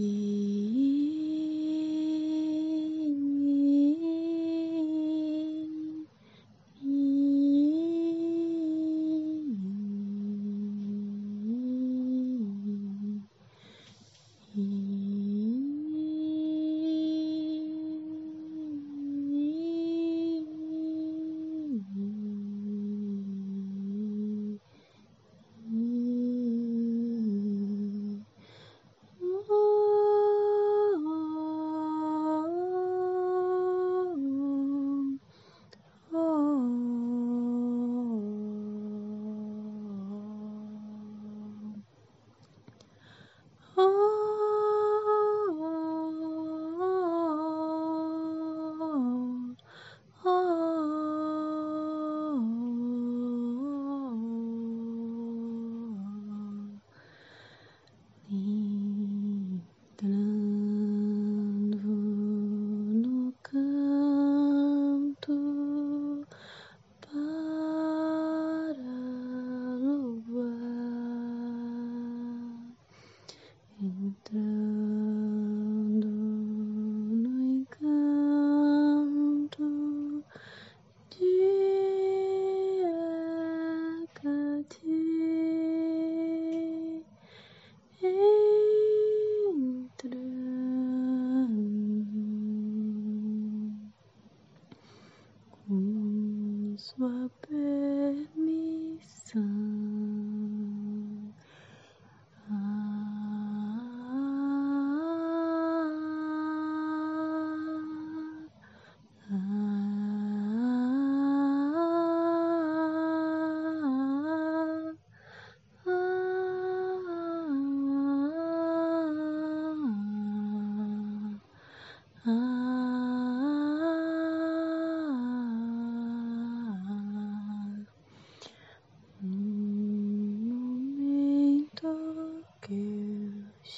一。 0.00 0.77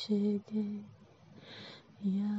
shege 0.01 0.81
yeah. 2.05 2.30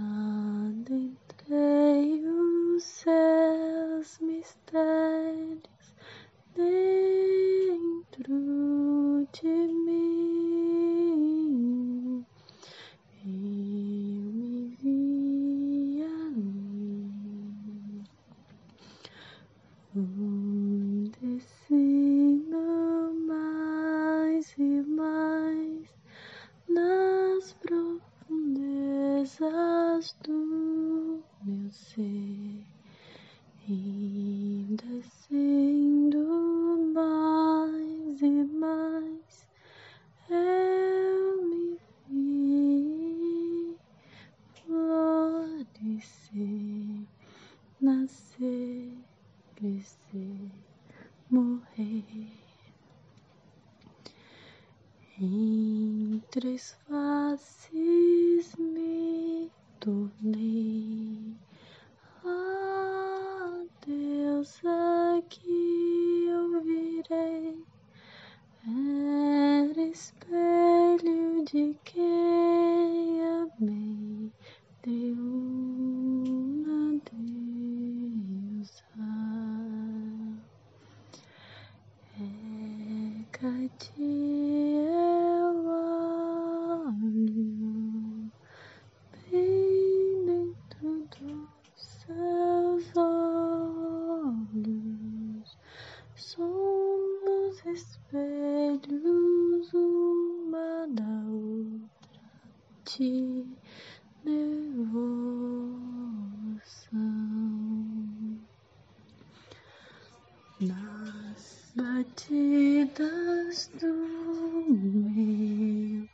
tuas 56.52 56.76
faces 56.90 58.56
me 58.58 59.50
tornei 59.80 61.34
a 62.26 63.64
Deus 63.86 64.60
aqui 65.16 66.26
eu 66.28 66.62
virei. 66.62 67.64
Era 68.68 69.82
espelho 69.82 71.46
de 71.46 71.78
quem 71.86 73.22
amei 73.24 74.32
deu 74.84 75.16
a 76.68 77.00
deusa. 77.12 78.84
É 82.20 83.24
te 102.98 103.46
devoção. 104.26 104.92
Nas 110.60 111.72
batidas 111.76 113.72
do 113.80 113.94
meu 114.70 116.08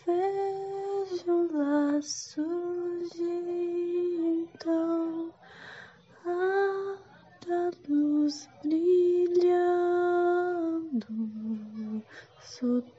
vejo 0.05 1.49
lá 1.53 2.01
surgir 2.03 3.23
então 4.21 5.33
a 6.27 6.97
da 7.47 7.71
luz 7.89 8.49
brilhando. 8.63 9.65
Solteira 12.43 12.94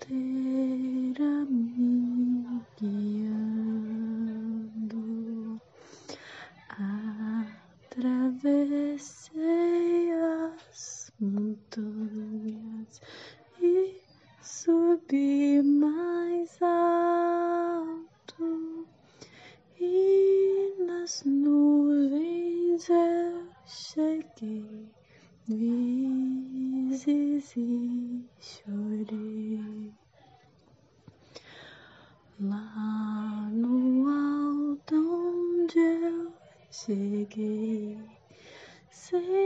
eu 22.93 23.47
cheguei, 23.65 24.87
vezes 25.47 27.55
e 27.57 28.23
chorei. 28.39 29.91
Lá 32.39 33.49
no 33.51 34.09
alto 34.09 34.95
onde 34.95 35.79
eu 35.79 36.31
cheguei, 36.69 37.97
senti 38.89 39.44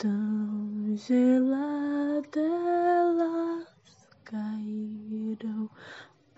tão 0.00 0.96
geladas 0.96 2.34
elas 2.34 3.68
caíram, 4.24 5.68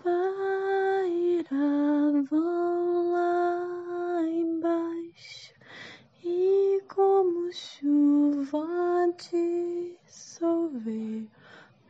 pairavam 0.03 1.13
lá 3.13 4.21
embaixo 4.27 5.53
e 6.25 6.81
como 6.93 7.49
chuva 7.53 9.07
dissolver, 10.07 11.25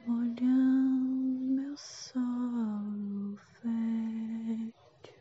molhando 0.06 1.56
meu 1.56 1.76
solo 1.76 3.36
fértil. 3.64 5.16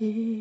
Eu 0.00 0.33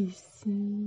ici. 0.00 0.79